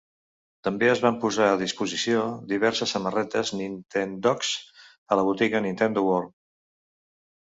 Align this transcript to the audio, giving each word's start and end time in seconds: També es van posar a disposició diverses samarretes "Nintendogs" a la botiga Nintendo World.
També 0.67 0.87
es 0.91 1.01
van 1.01 1.17
posar 1.23 1.49
a 1.49 1.57
disposició 1.63 2.23
diverses 2.53 2.93
samarretes 2.97 3.53
"Nintendogs" 3.59 4.49
a 5.13 5.17
la 5.21 5.27
botiga 5.29 5.63
Nintendo 5.67 6.05
World. 6.09 6.33